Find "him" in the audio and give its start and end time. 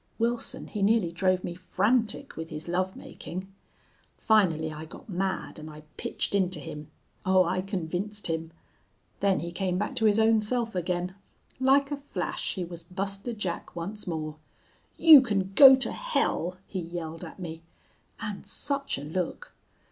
6.59-6.89, 8.25-8.49